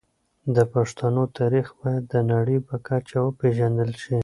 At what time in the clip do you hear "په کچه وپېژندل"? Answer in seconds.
2.67-3.91